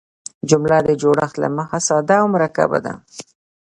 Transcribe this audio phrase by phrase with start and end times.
[0.49, 2.93] جمله د جوړښت له مخه ساده او مرکبه ده.